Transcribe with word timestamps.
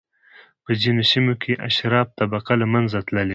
په 0.63 0.71
ځینو 0.81 1.01
سیمو 1.11 1.33
کې 1.41 1.61
اشراف 1.67 2.07
طبقه 2.19 2.53
له 2.61 2.65
منځه 2.73 2.97
تللې 3.07 3.23
ده. 3.27 3.29